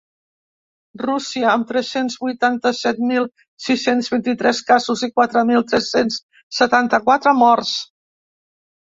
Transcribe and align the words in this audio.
Rússia, 1.01 1.47
amb 1.49 1.65
tres-cents 1.71 2.15
vuitanta-set 2.21 3.01
mil 3.11 3.27
sis-cents 3.65 4.09
vint-i-tres 4.13 4.61
casos 4.69 5.03
i 5.09 5.11
quatre 5.19 5.43
mil 5.51 5.65
tres-cents 5.73 6.17
setanta-quatre 6.61 7.35
morts. 7.43 7.75